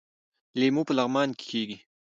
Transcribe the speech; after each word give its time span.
لیمو 0.59 0.81
په 0.87 0.93
لغمان 0.97 1.29
کې 1.37 1.45
کیږي 1.51 1.77